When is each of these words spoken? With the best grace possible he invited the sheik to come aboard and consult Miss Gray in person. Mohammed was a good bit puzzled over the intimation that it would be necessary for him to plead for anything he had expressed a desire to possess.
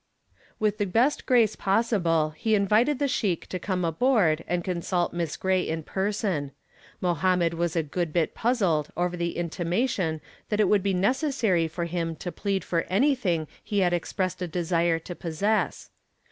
With 0.57 0.79
the 0.79 0.87
best 0.87 1.27
grace 1.27 1.55
possible 1.55 2.31
he 2.31 2.55
invited 2.55 2.97
the 2.97 3.07
sheik 3.07 3.45
to 3.49 3.59
come 3.59 3.85
aboard 3.85 4.43
and 4.47 4.63
consult 4.63 5.13
Miss 5.13 5.37
Gray 5.37 5.61
in 5.61 5.83
person. 5.83 6.53
Mohammed 7.01 7.53
was 7.53 7.75
a 7.75 7.83
good 7.83 8.11
bit 8.11 8.33
puzzled 8.33 8.89
over 8.97 9.15
the 9.15 9.37
intimation 9.37 10.19
that 10.49 10.59
it 10.59 10.67
would 10.69 10.81
be 10.81 10.95
necessary 10.95 11.67
for 11.67 11.85
him 11.85 12.15
to 12.15 12.31
plead 12.31 12.63
for 12.63 12.81
anything 12.89 13.47
he 13.63 13.81
had 13.81 13.93
expressed 13.93 14.41
a 14.41 14.47
desire 14.47 14.97
to 14.97 15.13
possess. 15.13 15.91